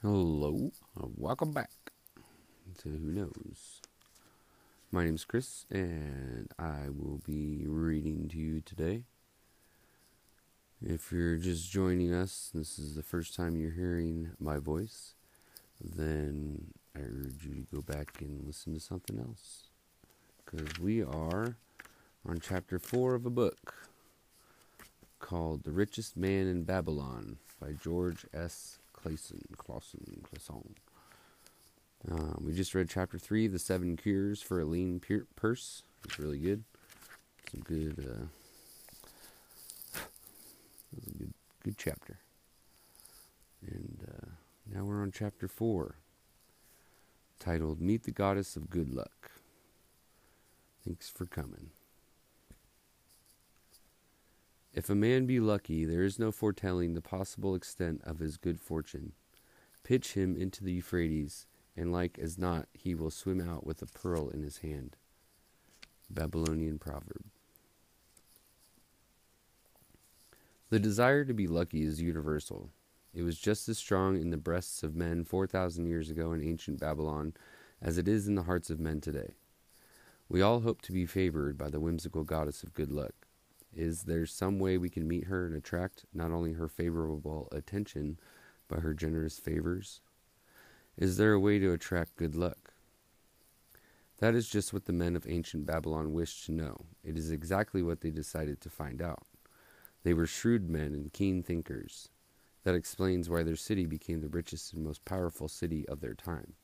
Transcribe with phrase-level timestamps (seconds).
[0.00, 1.72] Hello, uh, welcome back
[2.80, 3.82] to Who Knows.
[4.92, 9.02] My name's Chris, and I will be reading to you today.
[10.80, 15.14] If you're just joining us, this is the first time you're hearing my voice,
[15.84, 19.64] then I urge you to go back and listen to something else.
[20.44, 21.56] Because we are
[22.24, 23.74] on chapter 4 of a book
[25.18, 28.78] called The Richest Man in Babylon by George S.
[29.08, 30.74] Clason, Clausen.
[32.10, 35.00] Um, we just read chapter three, the seven cures for a lean
[35.34, 35.82] purse.
[36.04, 36.64] It's really good.
[37.50, 37.98] Some good.
[37.98, 38.26] Uh,
[40.94, 42.18] was a good, good chapter.
[43.66, 44.26] And uh,
[44.72, 45.96] now we're on chapter four,
[47.40, 49.30] titled "Meet the Goddess of Good Luck."
[50.84, 51.70] Thanks for coming.
[54.74, 58.60] If a man be lucky, there is no foretelling the possible extent of his good
[58.60, 59.12] fortune.
[59.82, 61.46] Pitch him into the Euphrates,
[61.76, 64.96] and like as not, he will swim out with a pearl in his hand.
[66.10, 67.24] Babylonian proverb.
[70.70, 72.70] The desire to be lucky is universal.
[73.14, 76.78] It was just as strong in the breasts of men 4,000 years ago in ancient
[76.78, 77.32] Babylon
[77.80, 79.34] as it is in the hearts of men today.
[80.28, 83.27] We all hope to be favored by the whimsical goddess of good luck.
[83.74, 88.18] Is there some way we can meet her and attract not only her favorable attention,
[88.66, 90.00] but her generous favors?
[90.96, 92.72] Is there a way to attract good luck?
[94.18, 96.86] That is just what the men of ancient Babylon wished to know.
[97.04, 99.26] It is exactly what they decided to find out.
[100.02, 102.08] They were shrewd men and keen thinkers.
[102.64, 106.54] That explains why their city became the richest and most powerful city of their time.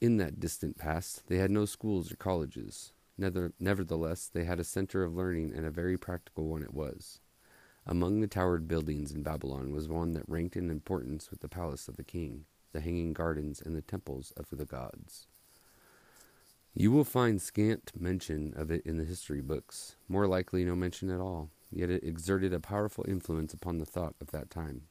[0.00, 2.92] In that distant past, they had no schools or colleges.
[3.20, 7.20] Nevertheless, they had a center of learning, and a very practical one it was.
[7.86, 11.86] Among the towered buildings in Babylon was one that ranked in importance with the palace
[11.86, 15.26] of the king, the hanging gardens, and the temples of the gods.
[16.72, 21.10] You will find scant mention of it in the history books, more likely no mention
[21.10, 24.82] at all, yet it exerted a powerful influence upon the thought of that time.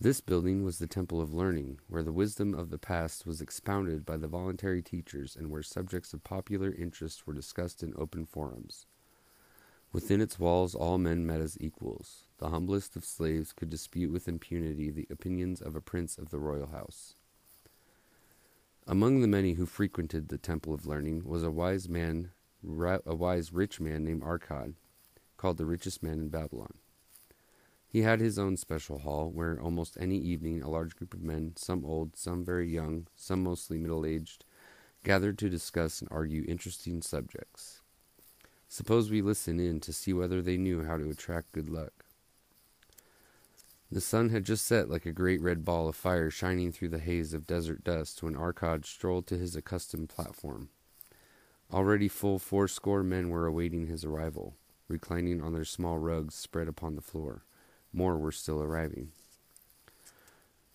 [0.00, 4.06] This building was the Temple of Learning, where the wisdom of the past was expounded
[4.06, 8.86] by the voluntary teachers and where subjects of popular interest were discussed in open forums.
[9.92, 12.28] Within its walls, all men met as equals.
[12.38, 16.38] The humblest of slaves could dispute with impunity the opinions of a prince of the
[16.38, 17.16] royal house.
[18.86, 22.30] Among the many who frequented the Temple of Learning was a wise man,
[22.64, 24.74] a wise rich man named Arkad,
[25.36, 26.74] called the richest man in Babylon.
[27.90, 31.54] He had his own special hall, where almost any evening a large group of men,
[31.56, 34.44] some old, some very young, some mostly middle aged,
[35.04, 37.80] gathered to discuss and argue interesting subjects.
[38.68, 42.04] Suppose we listen in to see whether they knew how to attract good luck.
[43.90, 46.98] The sun had just set like a great red ball of fire shining through the
[46.98, 50.68] haze of desert dust when Arkad strolled to his accustomed platform.
[51.72, 54.56] Already full fourscore men were awaiting his arrival,
[54.88, 57.44] reclining on their small rugs spread upon the floor.
[57.98, 59.08] More were still arriving.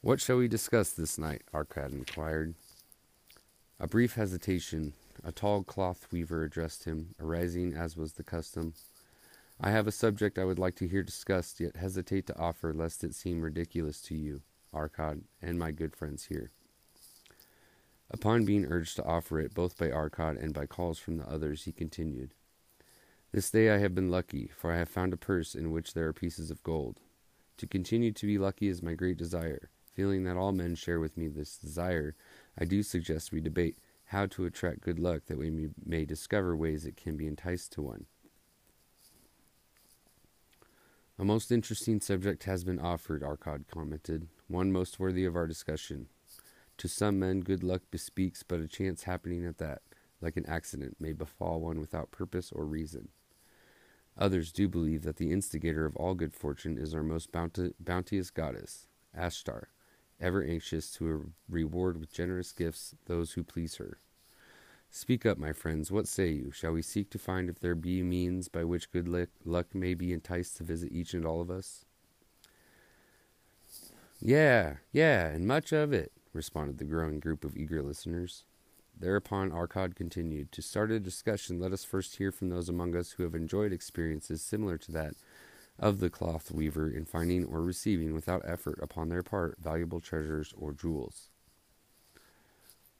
[0.01, 1.43] What shall we discuss this night?
[1.53, 2.53] Arkad inquired.
[3.79, 4.91] A brief hesitation.
[5.23, 8.73] A tall cloth weaver addressed him, arising as was the custom.
[9.57, 13.05] I have a subject I would like to hear discussed, yet hesitate to offer lest
[13.05, 14.41] it seem ridiculous to you,
[14.73, 16.51] Arkad, and my good friends here.
[18.11, 21.63] Upon being urged to offer it, both by Arkad and by calls from the others,
[21.63, 22.33] he continued.
[23.31, 26.09] This day I have been lucky, for I have found a purse in which there
[26.09, 26.99] are pieces of gold.
[27.57, 29.69] To continue to be lucky is my great desire.
[29.93, 32.15] Feeling that all men share with me this desire,
[32.57, 36.85] I do suggest we debate how to attract good luck that we may discover ways
[36.85, 38.05] it can be enticed to one.
[41.19, 46.07] A most interesting subject has been offered, Arkad commented, one most worthy of our discussion.
[46.77, 49.83] To some men, good luck bespeaks but a chance happening at that,
[50.21, 53.09] like an accident, may befall one without purpose or reason.
[54.17, 58.29] Others do believe that the instigator of all good fortune is our most bounti- bounteous
[58.29, 58.87] goddess,
[59.17, 59.65] Ashtar,
[60.21, 63.97] ever anxious to reward with generous gifts those who please her.
[64.91, 65.91] Speak up, my friends.
[65.91, 66.51] What say you?
[66.51, 69.07] Shall we seek to find if there be means by which good
[69.43, 71.83] luck may be enticed to visit each and all of us?
[74.21, 78.43] Yeah, yeah, and much of it, responded the growing group of eager listeners.
[78.99, 83.11] Thereupon Arkad continued, To start a discussion, let us first hear from those among us
[83.11, 85.15] who have enjoyed experiences similar to that
[85.79, 90.53] of the cloth weaver in finding or receiving, without effort upon their part, valuable treasures
[90.57, 91.29] or jewels.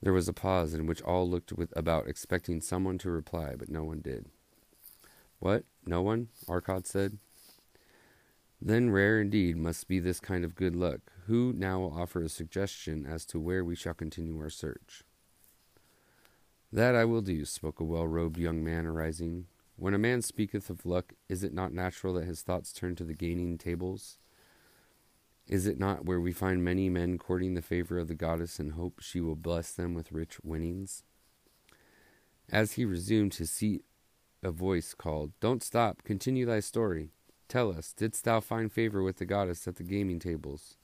[0.01, 3.69] There was a pause in which all looked with, about, expecting someone to reply, but
[3.69, 4.25] no one did.
[5.39, 5.63] What?
[5.85, 6.29] No one?
[6.47, 7.19] Arkad said.
[8.61, 10.99] Then rare indeed must be this kind of good luck.
[11.27, 15.03] Who now will offer a suggestion as to where we shall continue our search?
[16.73, 19.45] That I will do, spoke a well robed young man arising.
[19.75, 23.03] When a man speaketh of luck, is it not natural that his thoughts turn to
[23.03, 24.17] the gaining tables?
[25.47, 28.71] Is it not where we find many men courting the favor of the goddess in
[28.71, 31.03] hope she will bless them with rich winnings?
[32.51, 33.85] As he resumed his seat,
[34.41, 37.11] a voice called, Don't stop, continue thy story.
[37.47, 40.77] Tell us, didst thou find favor with the goddess at the gaming tables?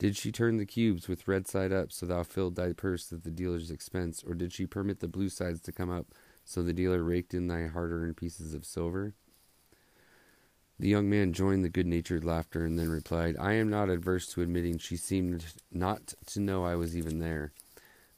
[0.00, 3.22] Did she turn the cubes with red side up so thou filled thy purse at
[3.22, 6.06] the dealer's expense, or did she permit the blue sides to come up
[6.42, 9.12] so the dealer raked in thy hard earned pieces of silver?
[10.78, 14.26] The young man joined the good natured laughter and then replied, I am not adverse
[14.28, 17.52] to admitting she seemed not to know I was even there.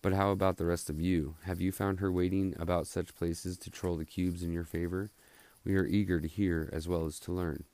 [0.03, 1.35] But how about the rest of you?
[1.43, 5.11] Have you found her waiting about such places to troll the cubes in your favor?
[5.65, 7.65] We are eager to hear as well as to learn.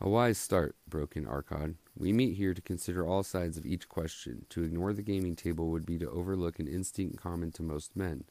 [0.00, 1.74] A wise start, broke in Arkad.
[1.98, 4.44] We meet here to consider all sides of each question.
[4.50, 8.24] To ignore the gaming table would be to overlook an instinct common to most men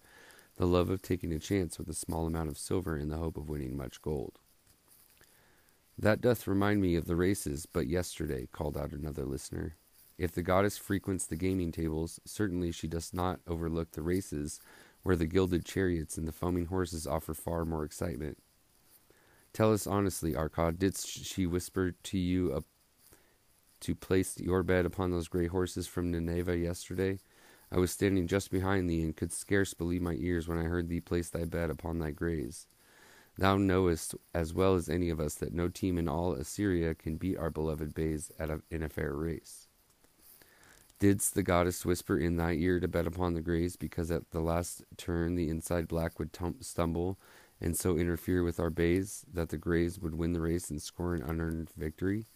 [0.57, 3.37] the love of taking a chance with a small amount of silver in the hope
[3.37, 4.39] of winning much gold.
[5.97, 9.75] That doth remind me of the races but yesterday, called out another listener.
[10.17, 14.61] If the goddess frequents the gaming tables, certainly she does not overlook the races,
[15.03, 18.37] where the gilded chariots and the foaming horses offer far more excitement.
[19.51, 22.63] Tell us honestly, Arkad, did she whisper to you a,
[23.81, 27.19] to place your bed upon those grey horses from Nineveh yesterday?
[27.71, 30.87] I was standing just behind thee, and could scarce believe my ears when I heard
[30.87, 32.67] thee place thy bed upon thy greys.
[33.37, 37.17] Thou knowest as well as any of us that no team in all Assyria can
[37.17, 39.67] beat our beloved bays at a, in a fair race.
[40.99, 44.39] Didst the goddess whisper in thy ear to bet upon the greys, because at the
[44.39, 47.19] last turn the inside black would tum- stumble
[47.59, 51.13] and so interfere with our bays that the greys would win the race and score
[51.13, 52.27] an unearned victory?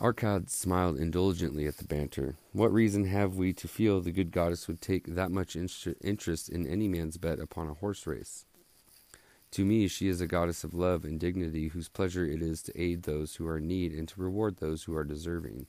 [0.00, 2.36] Arkad smiled indulgently at the banter.
[2.52, 6.66] What reason have we to feel the good goddess would take that much interest in
[6.66, 8.46] any man's bet upon a horse race?
[9.50, 12.80] To me, she is a goddess of love and dignity whose pleasure it is to
[12.80, 15.66] aid those who are in need and to reward those who are deserving.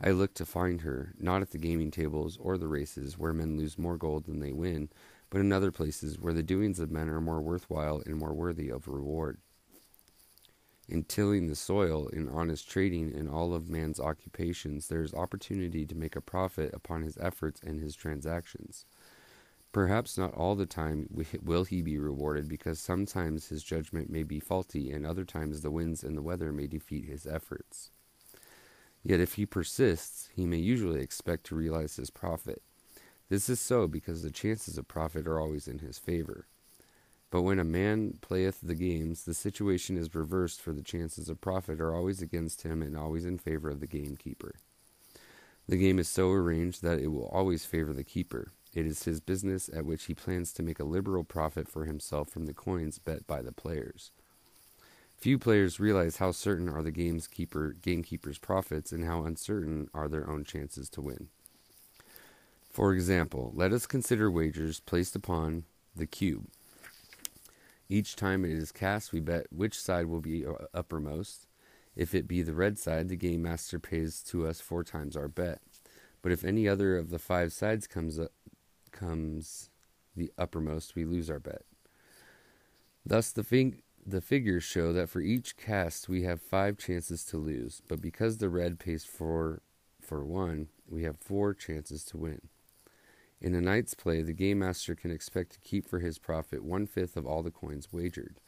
[0.00, 3.56] I look to find her, not at the gaming tables or the races where men
[3.56, 4.90] lose more gold than they win,
[5.28, 8.68] but in other places where the doings of men are more worthwhile and more worthy
[8.68, 9.38] of reward.
[10.88, 15.84] In tilling the soil, in honest trading, in all of man's occupations, there is opportunity
[15.84, 18.84] to make a profit upon his efforts and his transactions.
[19.72, 21.08] Perhaps not all the time
[21.42, 25.72] will he be rewarded, because sometimes his judgment may be faulty, and other times the
[25.72, 27.90] winds and the weather may defeat his efforts.
[29.02, 32.62] Yet if he persists, he may usually expect to realize his profit.
[33.28, 36.46] This is so because the chances of profit are always in his favor.
[37.30, 41.40] But when a man playeth the games, the situation is reversed, for the chances of
[41.40, 44.54] profit are always against him and always in favor of the gamekeeper.
[45.68, 48.52] The game is so arranged that it will always favor the keeper.
[48.72, 52.28] It is his business at which he plans to make a liberal profit for himself
[52.28, 54.12] from the coins bet by the players.
[55.16, 60.28] Few players realize how certain are the gamekeeper, gamekeeper's profits and how uncertain are their
[60.28, 61.28] own chances to win.
[62.70, 65.64] For example, let us consider wagers placed upon
[65.96, 66.48] the cube.
[67.88, 71.46] Each time it is cast, we bet which side will be uh, uppermost.
[71.94, 75.28] If it be the red side, the game master pays to us four times our
[75.28, 75.60] bet.
[76.20, 78.32] But if any other of the five sides comes up,
[78.90, 79.70] comes
[80.16, 81.62] the uppermost, we lose our bet.
[83.04, 87.36] Thus, the, fig- the figures show that for each cast we have five chances to
[87.36, 89.62] lose, but because the red pays four
[90.00, 92.40] for one, we have four chances to win.
[93.40, 96.86] In a night's play, the game master can expect to keep for his profit one
[96.86, 98.40] fifth of all the coins wagered.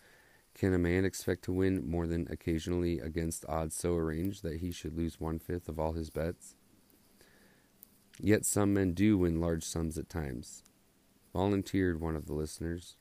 [0.55, 4.73] Can a man expect to win more than occasionally against odds so arranged that he
[4.73, 6.57] should lose one fifth of all his bets?
[8.21, 10.65] Yet some men do win large sums at times,
[11.33, 12.97] volunteered one of the listeners.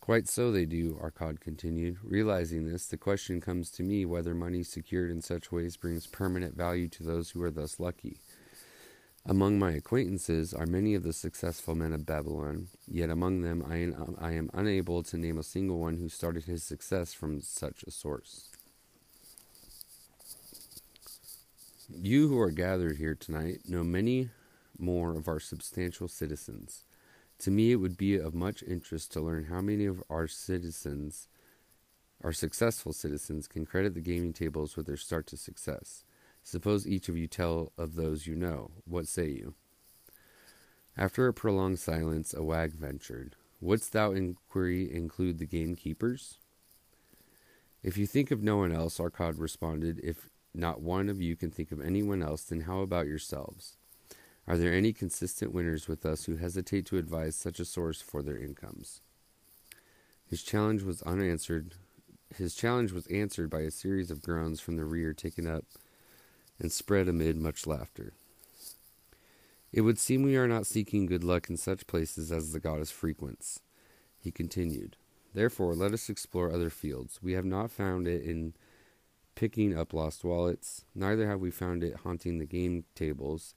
[0.00, 1.98] Quite so they do, Arkad continued.
[2.02, 6.56] Realizing this, the question comes to me whether money secured in such ways brings permanent
[6.56, 8.18] value to those who are thus lucky.
[9.24, 13.76] Among my acquaintances are many of the successful men of Babylon, yet among them I
[13.76, 17.84] am, I am unable to name a single one who started his success from such
[17.84, 18.50] a source.
[21.88, 24.30] You who are gathered here tonight know many
[24.76, 26.84] more of our substantial citizens.
[27.40, 31.28] To me, it would be of much interest to learn how many of our citizens,
[32.24, 36.02] our successful citizens, can credit the gaming tables with their start to success.
[36.42, 38.70] Suppose each of you tell of those you know.
[38.84, 39.54] What say you?
[40.96, 43.36] After a prolonged silence, a wag ventured.
[43.60, 46.38] Wouldst thou inquiry include the gamekeepers?
[47.82, 51.50] If you think of no one else, Arkad responded, if not one of you can
[51.50, 53.76] think of anyone else, then how about yourselves?
[54.46, 58.22] Are there any consistent winners with us who hesitate to advise such a source for
[58.22, 59.00] their incomes?
[60.28, 61.74] His challenge was unanswered.
[62.36, 65.64] His challenge was answered by a series of groans from the rear taken up
[66.62, 68.14] and spread amid much laughter.
[69.72, 72.90] It would seem we are not seeking good luck in such places as the goddess
[72.90, 73.60] frequents.
[74.18, 74.96] He continued,
[75.34, 77.18] Therefore, let us explore other fields.
[77.22, 78.54] We have not found it in
[79.34, 83.54] picking up lost wallets, neither have we found it haunting the game tables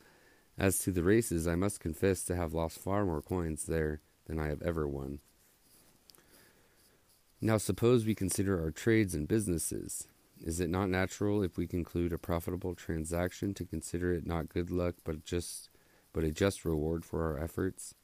[0.57, 4.39] as to the races, I must confess to have lost far more coins there than
[4.39, 5.19] I have ever won.
[7.41, 10.07] Now, suppose we consider our trades and businesses.
[10.45, 14.69] Is it not natural, if we conclude a profitable transaction, to consider it not good
[14.69, 15.69] luck, but just
[16.13, 17.95] but a just reward for our efforts?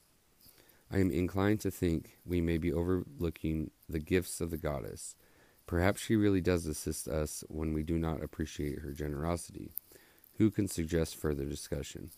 [0.92, 5.16] I am inclined to think we may be overlooking the gifts of the goddess.
[5.68, 9.72] Perhaps she really does assist us when we do not appreciate her generosity.
[10.40, 12.10] Who can suggest further discussion?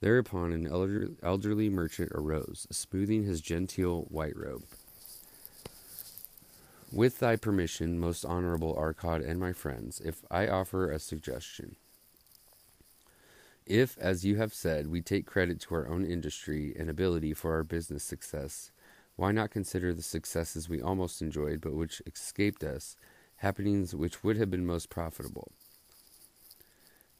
[0.00, 4.64] Thereupon an elder, elderly merchant arose, smoothing his genteel white robe.
[6.94, 11.74] With thy permission, most honorable Arkad and my friends, if I offer a suggestion.
[13.66, 17.52] If, as you have said, we take credit to our own industry and ability for
[17.52, 18.70] our business success,
[19.16, 22.96] why not consider the successes we almost enjoyed but which escaped us,
[23.38, 25.50] happenings which would have been most profitable?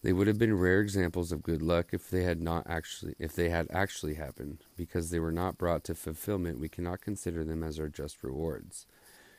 [0.04, 3.34] They would have been rare examples of good luck if they had not actually if
[3.34, 7.64] they had actually happened, because they were not brought to fulfillment we cannot consider them
[7.64, 8.86] as our just rewards.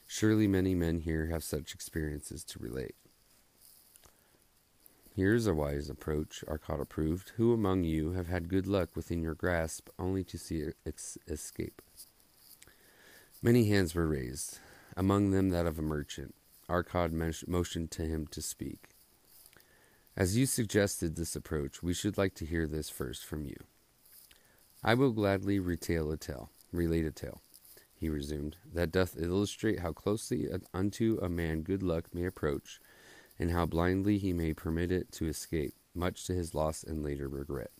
[0.07, 2.95] Surely many men here have such experiences to relate.
[5.15, 7.31] Here's a wise approach, Arkad approved.
[7.37, 11.17] Who among you have had good luck within your grasp only to see it ex-
[11.27, 11.81] escape?
[13.41, 14.59] Many hands were raised,
[14.97, 16.35] among them that of a merchant.
[16.67, 17.13] Arkad
[17.47, 18.89] motioned to him to speak.
[20.17, 23.57] As you suggested this approach, we should like to hear this first from you.
[24.83, 27.41] I will gladly retail a tale, relate a tale,
[27.95, 32.79] he resumed, that doth illustrate how closely unto a man good luck may approach,
[33.39, 37.27] and how blindly he may permit it to escape, much to his loss and later
[37.27, 37.71] regret.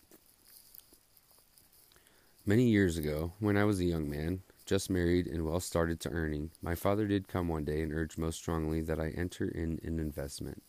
[2.44, 6.10] Many years ago, when I was a young man, just married and well started to
[6.10, 9.80] earning, my father did come one day and urge most strongly that I enter in
[9.82, 10.62] an investment.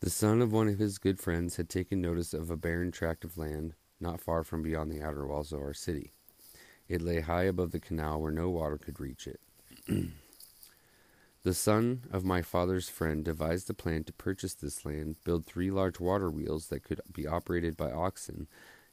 [0.00, 3.24] The son of one of his good friends had taken notice of a barren tract
[3.24, 6.12] of land not far from beyond the outer walls of our city.
[6.92, 9.40] It lay high above the canal where no water could reach it.
[11.42, 15.70] the son of my father's friend devised a plan to purchase this land, build three
[15.70, 18.46] large water wheels that could be operated by oxen,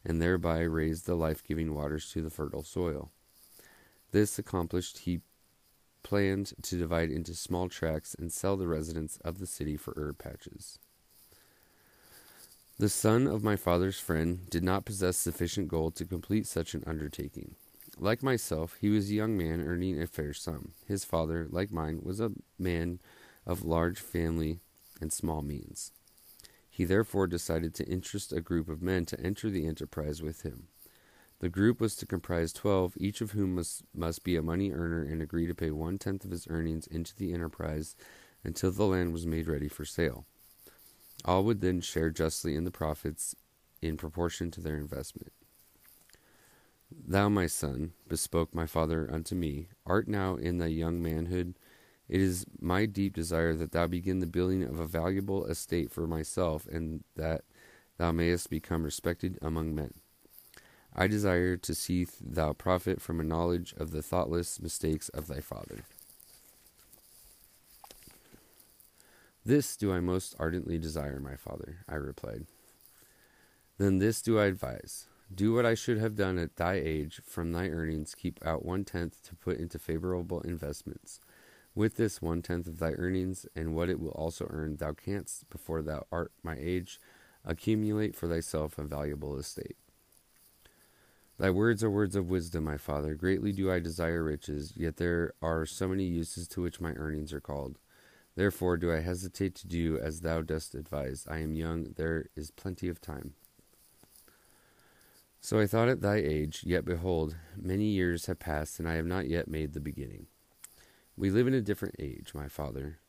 [0.06, 3.12] and thereby raise the life giving waters to the fertile soil.
[4.14, 5.20] This accomplished, he
[6.02, 10.20] planned to divide into small tracts and sell the residents of the city for herb
[10.20, 10.80] patches.
[12.78, 16.86] The son of my father's friend did not possess sufficient gold to complete such an
[16.88, 17.56] undertaking.
[18.02, 20.72] Like myself, he was a young man earning a fair sum.
[20.88, 23.00] His father, like mine, was a man
[23.46, 24.62] of large family
[25.02, 25.92] and small means.
[26.70, 30.68] He therefore decided to interest a group of men to enter the enterprise with him.
[31.40, 35.04] The group was to comprise twelve, each of whom must, must be a money earner
[35.04, 37.98] and agree to pay one tenth of his earnings into the enterprise
[38.46, 40.26] until the land was made ready for sale.
[41.26, 43.36] All would then share justly in the profits
[43.82, 45.34] in proportion to their investment.
[46.92, 51.56] Thou, my son, bespoke my father unto me, art now in thy young manhood.
[52.08, 56.08] It is my deep desire that thou begin the building of a valuable estate for
[56.08, 57.44] myself, and that
[57.98, 59.94] thou mayest become respected among men.
[60.96, 65.40] I desire to see thou profit from a knowledge of the thoughtless mistakes of thy
[65.40, 65.86] father.
[69.46, 72.48] This do I most ardently desire, my father, I replied.
[73.78, 75.06] Then this do I advise.
[75.34, 77.22] Do what I should have done at thy age.
[77.24, 81.20] From thy earnings, keep out one tenth to put into favorable investments.
[81.76, 85.48] With this one tenth of thy earnings, and what it will also earn, thou canst,
[85.50, 87.00] before thou art my age,
[87.46, 89.78] accumulate for thyself a valuable estate.
[91.38, 93.14] Thy words are words of wisdom, my father.
[93.14, 97.32] Greatly do I desire riches, yet there are so many uses to which my earnings
[97.32, 97.78] are called.
[98.36, 101.26] Therefore do I hesitate to do as thou dost advise.
[101.30, 103.36] I am young, there is plenty of time.
[105.42, 109.06] So I thought at thy age, yet behold, many years have passed, and I have
[109.06, 110.28] not yet made the beginning.
[111.16, 113.00] We live in a different age, my father.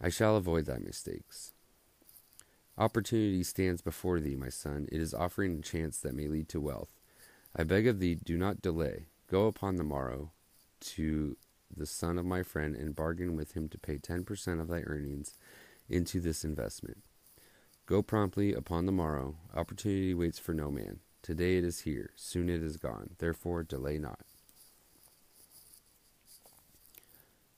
[0.00, 1.52] I shall avoid thy mistakes.
[2.76, 4.88] Opportunity stands before thee, my son.
[4.90, 6.98] It is offering a chance that may lead to wealth.
[7.54, 9.06] I beg of thee, do not delay.
[9.30, 10.32] Go upon the morrow
[10.80, 11.36] to
[11.74, 14.68] the son of my friend, and bargain with him to pay ten per cent of
[14.68, 15.36] thy earnings
[15.88, 17.02] into this investment.
[17.86, 19.36] Go promptly upon the morrow.
[19.54, 21.00] Opportunity waits for no man.
[21.24, 23.16] Today it is here, soon it is gone.
[23.16, 24.20] Therefore, delay not.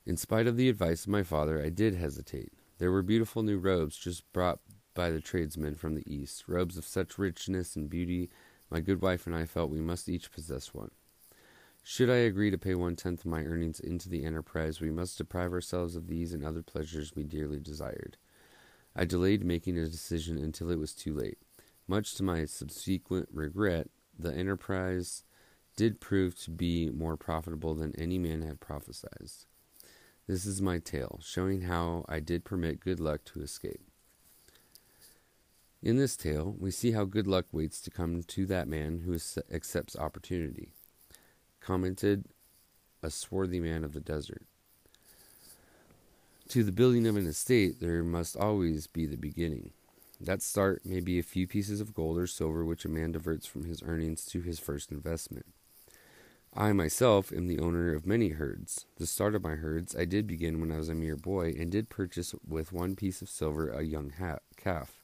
[0.05, 2.53] In spite of the advice of my father, I did hesitate.
[2.77, 4.61] There were beautiful new robes just brought
[4.93, 8.29] by the tradesmen from the east, robes of such richness and beauty,
[8.69, 10.91] my good wife and I felt we must each possess one.
[11.83, 15.17] Should I agree to pay one tenth of my earnings into the enterprise, we must
[15.17, 18.15] deprive ourselves of these and other pleasures we dearly desired.
[18.95, 21.39] I delayed making a decision until it was too late.
[21.87, 23.89] Much to my subsequent regret,
[24.19, 25.23] the enterprise
[25.77, 29.29] did prove to be more profitable than any man had prophesied.
[30.27, 33.79] This is my tale, showing how I did permit good luck to escape.
[35.81, 39.17] In this tale, we see how good luck waits to come to that man who
[39.53, 40.73] accepts opportunity.
[41.61, 42.25] Commented
[43.01, 44.43] a swarthy man of the desert.
[46.49, 49.71] To the building of an estate, there must always be the beginning.
[50.19, 53.45] That start may be a few pieces of gold or silver which a man diverts
[53.45, 55.45] from his earnings to his first investment.
[56.53, 58.87] I myself am the owner of many herds.
[58.95, 61.71] The start of my herds I did begin when I was a mere boy, and
[61.71, 65.03] did purchase with one piece of silver a young ha- calf.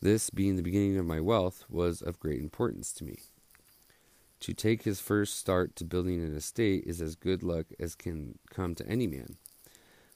[0.00, 3.18] This, being the beginning of my wealth, was of great importance to me.
[4.40, 8.38] To take his first start to building an estate is as good luck as can
[8.48, 9.36] come to any man.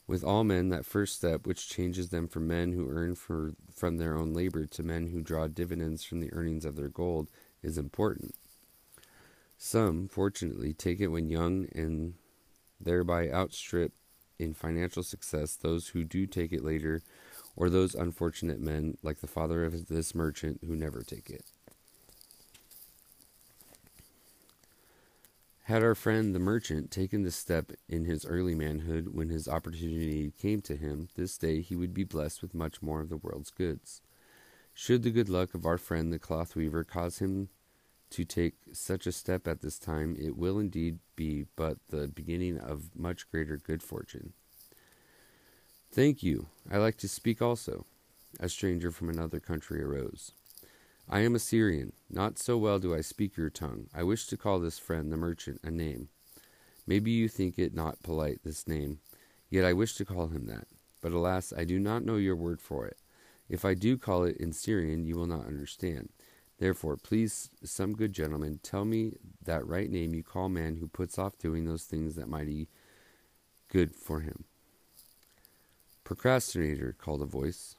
[0.07, 3.97] With all men, that first step, which changes them from men who earn for, from
[3.97, 7.31] their own labor to men who draw dividends from the earnings of their gold,
[7.63, 8.35] is important.
[9.57, 12.15] Some, fortunately, take it when young and
[12.79, 13.93] thereby outstrip
[14.39, 17.03] in financial success those who do take it later,
[17.57, 21.45] or those unfortunate men, like the father of this merchant, who never take it.
[25.65, 30.31] Had our friend the merchant taken this step in his early manhood when his opportunity
[30.39, 33.51] came to him, this day he would be blessed with much more of the world's
[33.51, 34.03] goods.
[34.75, 37.49] Should the good luck of our friend the cloth weaver cause him
[38.11, 42.59] to take such a step at this time, it will indeed be but the beginning
[42.59, 44.35] of much greater good fortune.
[45.91, 46.49] Thank you.
[46.71, 47.87] I like to speak also.
[48.39, 50.33] A stranger from another country arose.
[51.09, 51.93] I am a Syrian.
[52.11, 53.89] Not so well do I speak your tongue.
[53.95, 56.09] I wish to call this friend, the merchant, a name.
[56.87, 59.01] Maybe you think it not polite, this name,
[59.51, 60.67] yet I wish to call him that.
[61.01, 62.99] But alas, I do not know your word for it.
[63.49, 66.09] If I do call it in Syrian, you will not understand.
[66.59, 69.13] Therefore, please, some good gentleman, tell me
[69.45, 72.69] that right name you call man who puts off doing those things that might be
[73.69, 74.45] good for him.
[76.05, 77.77] Procrastinator, called a voice.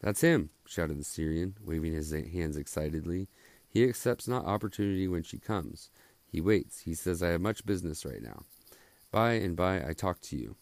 [0.00, 3.28] That's him, shouted the Syrian, waving his hands excitedly.
[3.68, 5.90] He accepts not opportunity when she comes.
[6.24, 6.80] He waits.
[6.80, 8.44] He says, I have much business right now.
[9.10, 10.56] By and by I talk to you.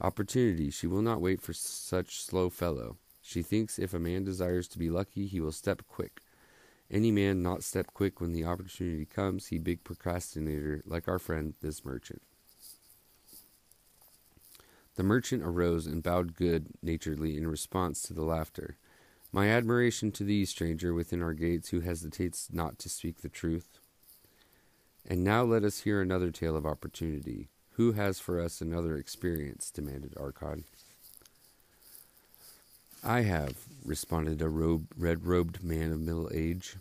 [0.00, 2.98] Opportunity, she will not wait for such slow fellow.
[3.22, 6.20] She thinks if a man desires to be lucky, he will step quick.
[6.90, 11.54] Any man not step quick when the opportunity comes, he big procrastinator, like our friend
[11.60, 12.22] this merchant.
[14.98, 18.78] The merchant arose and bowed good naturedly in response to the laughter.
[19.30, 23.78] My admiration to thee, stranger within our gates, who hesitates not to speak the truth.
[25.06, 27.46] And now let us hear another tale of opportunity.
[27.74, 29.70] Who has for us another experience?
[29.70, 30.64] demanded Arkad.
[33.04, 36.74] I have, responded a robe, red robed man of middle age.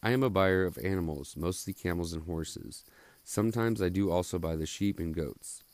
[0.00, 2.84] I am a buyer of animals, mostly camels and horses.
[3.24, 5.64] Sometimes I do also buy the sheep and goats.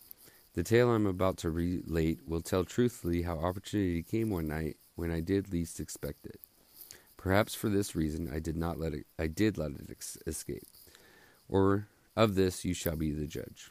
[0.55, 4.77] The tale I am about to relate will tell truthfully how opportunity came one night
[4.95, 6.41] when I did least expect it.
[7.17, 10.69] Perhaps for this reason I did not let it I did let it ex- escape.
[11.49, 13.71] Or of this you shall be the judge.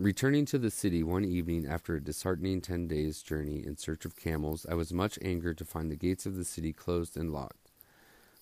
[0.00, 4.16] Returning to the city one evening after a disheartening ten days' journey in search of
[4.16, 7.70] camels, I was much angered to find the gates of the city closed and locked.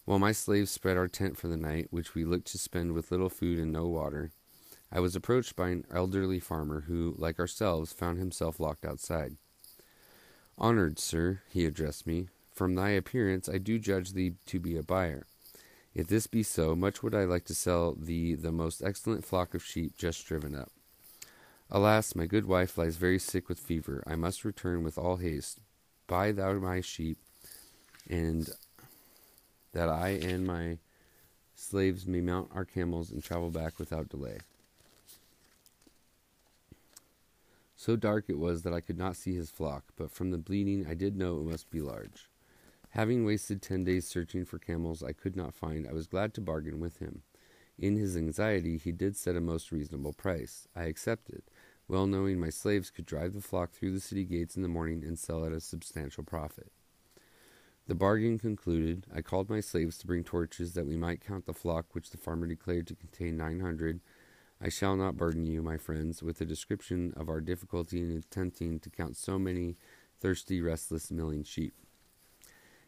[0.06, 3.10] While my slaves spread our tent for the night, which we looked to spend with
[3.10, 4.30] little food and no water,
[4.94, 9.36] I was approached by an elderly farmer who, like ourselves, found himself locked outside.
[10.58, 14.82] Honored sir, he addressed me, from thy appearance I do judge thee to be a
[14.82, 15.26] buyer.
[15.94, 19.54] If this be so, much would I like to sell thee the most excellent flock
[19.54, 20.70] of sheep just driven up.
[21.70, 24.02] Alas, my good wife lies very sick with fever.
[24.06, 25.60] I must return with all haste.
[26.06, 27.16] Buy thou my sheep,
[28.10, 28.50] and
[29.72, 30.78] that I and my
[31.54, 34.40] slaves may mount our camels and travel back without delay.
[37.84, 40.86] So dark it was that I could not see his flock, but from the bleating
[40.88, 42.30] I did know it must be large.
[42.90, 46.40] Having wasted ten days searching for camels I could not find, I was glad to
[46.40, 47.22] bargain with him.
[47.76, 50.68] In his anxiety, he did set a most reasonable price.
[50.76, 51.42] I accepted,
[51.88, 55.02] well knowing my slaves could drive the flock through the city gates in the morning
[55.02, 56.70] and sell at a substantial profit.
[57.88, 61.52] The bargain concluded, I called my slaves to bring torches that we might count the
[61.52, 63.98] flock which the farmer declared to contain nine hundred.
[64.64, 68.78] I shall not burden you, my friends, with a description of our difficulty in attempting
[68.80, 69.76] to count so many
[70.20, 71.74] thirsty, restless, milling sheep.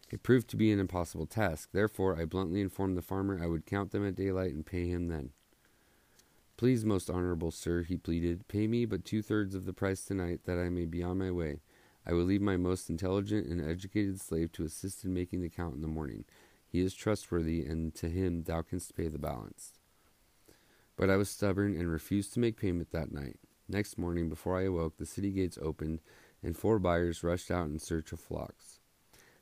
[0.08, 1.70] It proved to be an impossible task.
[1.72, 5.08] Therefore, I bluntly informed the farmer I would count them at daylight and pay him
[5.08, 5.30] then.
[6.56, 10.42] Please, most honorable sir, he pleaded, pay me but two thirds of the price tonight,
[10.44, 11.58] that I may be on my way.
[12.06, 15.74] I will leave my most intelligent and educated slave to assist in making the count
[15.74, 16.24] in the morning.
[16.68, 19.72] He is trustworthy, and to him thou canst pay the balance.
[20.96, 23.38] But I was stubborn and refused to make payment that night.
[23.68, 26.00] Next morning, before I awoke, the city gates opened,
[26.42, 28.80] and four buyers rushed out in search of flocks.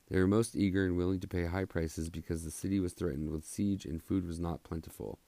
[0.09, 3.29] They were most eager and willing to pay high prices because the city was threatened
[3.29, 5.19] with siege and food was not plentiful.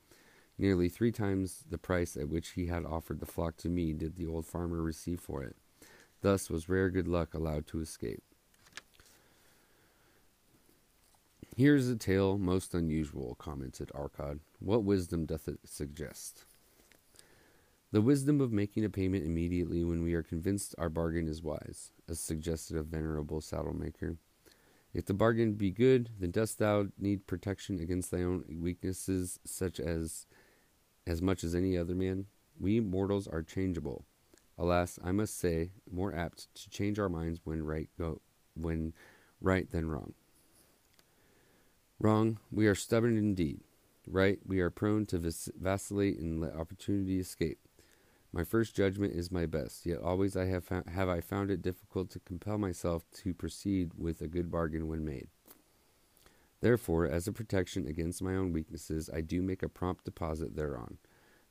[0.58, 4.16] Nearly three times the price at which he had offered the flock to me did
[4.16, 5.56] the old farmer receive for it.
[6.22, 8.24] Thus was rare good luck allowed to escape.
[11.58, 14.42] Here is a tale most unusual, commented Arkad.
[14.60, 16.44] What wisdom doth it suggest?
[17.94, 21.92] The wisdom of making a payment immediately when we are convinced our bargain is wise,
[22.10, 24.18] as suggested a venerable saddle maker.
[24.94, 29.80] If the bargain be good, then dost thou need protection against thy own weaknesses, such
[29.80, 30.26] as
[31.08, 32.26] as much as any other man?
[32.60, 34.04] We mortals are changeable.
[34.58, 38.20] Alas, I must say, more apt to change our minds when right go
[38.56, 38.92] when
[39.40, 40.16] right than wrong.
[42.00, 43.62] Wrong, we are stubborn indeed.
[44.08, 47.58] Right, we are prone to vacillate and let opportunity escape.
[48.32, 52.10] My first judgment is my best, yet always I have have I found it difficult
[52.12, 55.30] to compel myself to proceed with a good bargain when made.
[56.62, 60.98] Therefore, as a protection against my own weaknesses, I do make a prompt deposit thereon.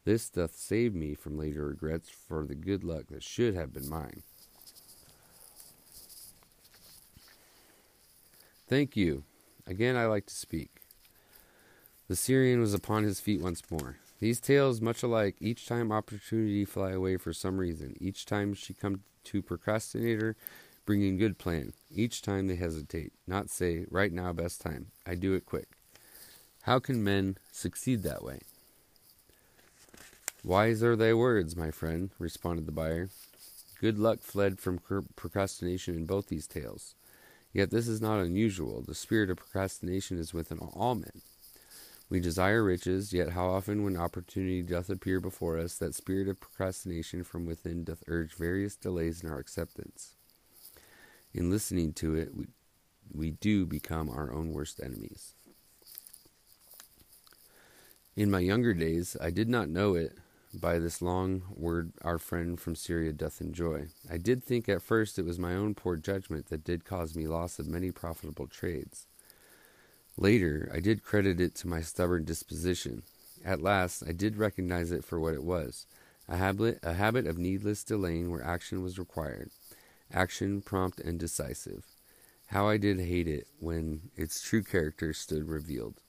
[0.04, 3.88] This doth save me from later regrets for the good luck that should have been
[3.88, 4.22] mine.
[8.68, 9.24] Thank you.
[9.66, 10.70] Again I like to speak.
[12.08, 13.96] The Syrian was upon his feet once more.
[14.20, 17.96] These tales, much alike, each time opportunity fly away for some reason.
[18.00, 20.36] Each time she come to procrastinator,
[20.84, 21.72] bringing good plan.
[21.94, 24.88] Each time they hesitate, not say, right now, best time.
[25.06, 25.68] I do it quick.
[26.62, 28.40] How can men succeed that way?
[30.42, 33.08] Wise are thy words, my friend, responded the buyer.
[33.80, 34.78] Good luck fled from
[35.16, 36.94] procrastination in both these tales.
[37.54, 38.82] Yet this is not unusual.
[38.82, 41.22] The spirit of procrastination is within all men.
[42.10, 46.40] We desire riches, yet how often, when opportunity doth appear before us, that spirit of
[46.40, 50.16] procrastination from within doth urge various delays in our acceptance.
[51.32, 52.46] In listening to it, we,
[53.12, 55.34] we do become our own worst enemies.
[58.16, 60.18] In my younger days, I did not know it,
[60.60, 63.88] by this long word our friend from Syria doth enjoy.
[64.10, 67.26] I did think at first it was my own poor judgment that did cause me
[67.26, 69.06] loss of many profitable trades.
[70.16, 73.02] Later, I did credit it to my stubborn disposition.
[73.44, 75.86] At last, I did recognize it for what it was
[76.28, 79.50] a habit, a habit of needless delaying where action was required,
[80.12, 81.84] action prompt and decisive.
[82.46, 86.00] How I did hate it when its true character stood revealed.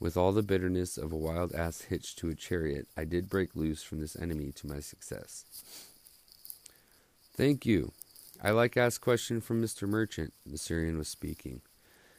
[0.00, 3.54] With all the bitterness of a wild ass hitched to a chariot, I did break
[3.54, 5.44] loose from this enemy to my success.
[7.36, 7.92] Thank you.
[8.42, 9.88] I like ask question from Mr.
[9.88, 11.62] Merchant, the Syrian was speaking.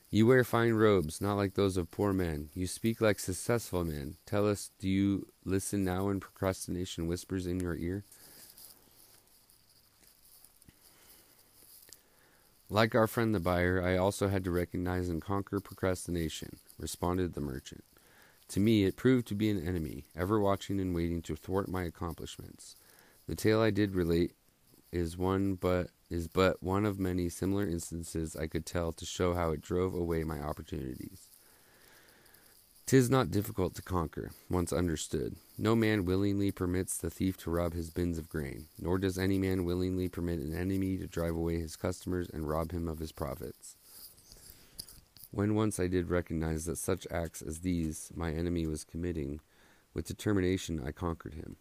[0.09, 2.49] You wear fine robes, not like those of poor men.
[2.53, 4.15] You speak like successful men.
[4.25, 8.03] Tell us, do you listen now when procrastination whispers in your ear?
[12.69, 17.41] Like our friend the buyer, I also had to recognize and conquer procrastination, responded the
[17.41, 17.83] merchant.
[18.49, 21.83] To me, it proved to be an enemy, ever watching and waiting to thwart my
[21.83, 22.75] accomplishments.
[23.27, 24.33] The tale I did relate
[24.91, 29.33] is one but is but one of many similar instances I could tell to show
[29.33, 31.29] how it drove away my opportunities.
[32.85, 35.37] Tis not difficult to conquer, once understood.
[35.57, 39.39] No man willingly permits the thief to rob his bins of grain, nor does any
[39.39, 43.11] man willingly permit an enemy to drive away his customers and rob him of his
[43.11, 43.75] profits.
[45.35, 49.41] When once I did recognize that such acts as these my enemy was committing,
[49.93, 51.57] with determination I conquered him.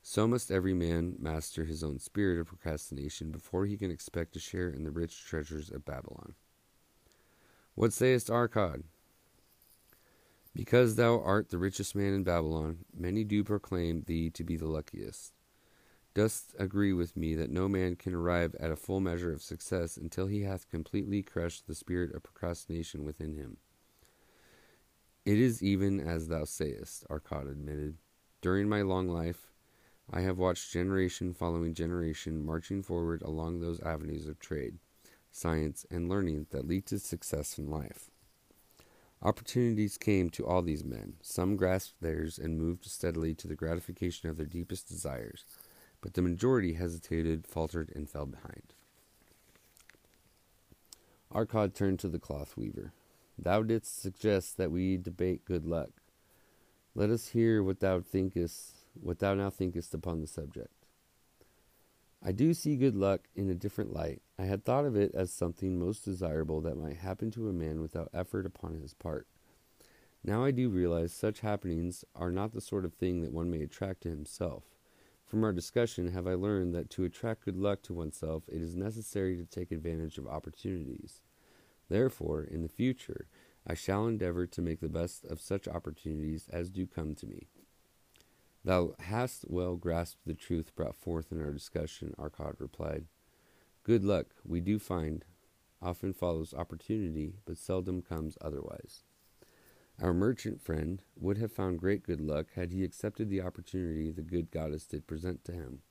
[0.00, 4.40] So must every man master his own spirit of procrastination before he can expect to
[4.40, 6.32] share in the rich treasures of Babylon.
[7.74, 8.84] What sayest, Arkad?
[10.54, 14.66] Because thou art the richest man in Babylon, many do proclaim thee to be the
[14.66, 15.34] luckiest.
[16.18, 19.96] Dost agree with me that no man can arrive at a full measure of success
[19.96, 23.58] until he hath completely crushed the spirit of procrastination within him?
[25.24, 27.98] It is even as thou sayest, Arkad admitted.
[28.40, 29.52] During my long life,
[30.12, 34.78] I have watched generation following generation marching forward along those avenues of trade,
[35.30, 38.10] science, and learning that lead to success in life.
[39.22, 41.14] Opportunities came to all these men.
[41.22, 45.44] Some grasped theirs and moved steadily to the gratification of their deepest desires,
[46.00, 48.74] but the majority hesitated, faltered, and fell behind.
[51.32, 52.92] Arkad turned to the cloth weaver.
[53.38, 55.90] Thou didst suggest that we debate good luck.
[56.94, 60.72] Let us hear what thou thinkest, what thou now thinkest upon the subject.
[62.24, 64.22] I do see good luck in a different light.
[64.38, 67.80] I had thought of it as something most desirable that might happen to a man
[67.80, 69.28] without effort upon his part.
[70.24, 73.62] Now I do realize such happenings are not the sort of thing that one may
[73.62, 74.64] attract to himself.
[75.28, 78.74] From our discussion, have I learned that to attract good luck to oneself, it is
[78.74, 81.20] necessary to take advantage of opportunities.
[81.90, 83.28] Therefore, in the future,
[83.66, 87.48] I shall endeavor to make the best of such opportunities as do come to me.
[88.64, 93.04] Thou hast well grasped the truth brought forth in our discussion, Arkad replied.
[93.82, 95.26] Good luck, we do find,
[95.82, 99.04] often follows opportunity, but seldom comes otherwise.
[100.00, 104.22] Our merchant friend would have found great good luck had he accepted the opportunity the
[104.22, 105.82] good goddess did present to him.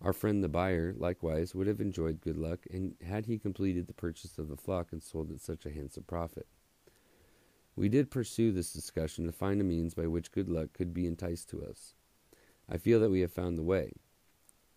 [0.00, 3.92] Our friend the buyer, likewise, would have enjoyed good luck, and had he completed the
[3.92, 6.46] purchase of the flock and sold at such a handsome profit.
[7.74, 11.06] We did pursue this discussion to find a means by which good luck could be
[11.06, 11.94] enticed to us.
[12.70, 13.92] I feel that we have found the way.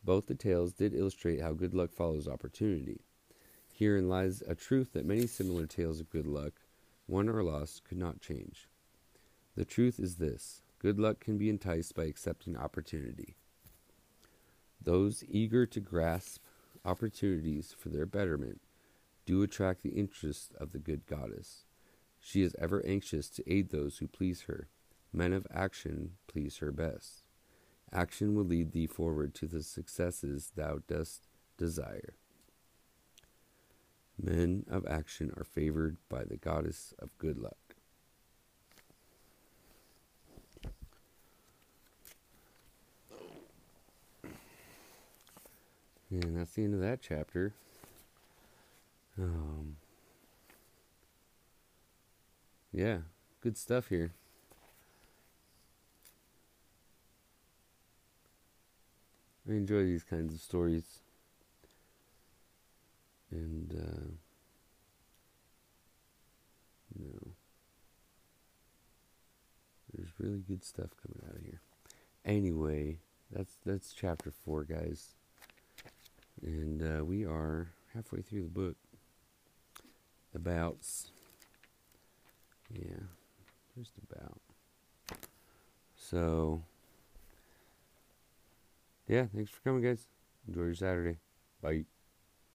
[0.04, 3.06] Both the tales did illustrate how good luck follows opportunity.
[3.74, 6.59] Herein lies a truth that many similar tales of good luck,
[7.10, 8.69] won or lost, could not change.
[9.56, 13.36] The truth is this good luck can be enticed by accepting opportunity.
[14.82, 16.41] Those eager to grasp
[16.86, 18.62] opportunities for their betterment
[19.26, 21.65] do attract the interest of the good goddess.
[22.19, 24.69] She is ever anxious to aid those who please her.
[25.12, 27.24] Men of action please her best.
[27.91, 32.18] Action will lead thee forward to the successes thou dost desire.
[34.21, 37.55] Men of action are favored by the goddess of good luck.
[46.12, 47.53] And that's the end of that chapter.
[49.17, 49.77] Um,
[52.73, 52.99] yeah,
[53.41, 54.13] good stuff here.
[59.47, 60.99] I enjoy these kinds of stories.
[63.32, 64.12] And, uh,
[66.98, 67.32] you know,
[69.94, 71.62] there's really good stuff coming out of here.
[72.26, 72.98] Anyway,
[73.32, 75.15] that's that's chapter four, guys.
[76.42, 78.76] And uh, we are halfway through the book.
[80.36, 81.12] Abouts.
[82.72, 83.02] Yeah,
[83.78, 84.39] just about.
[85.98, 86.62] So,
[89.08, 90.08] yeah, thanks for coming, guys.
[90.48, 91.18] Enjoy your Saturday.
[91.62, 91.86] Bye.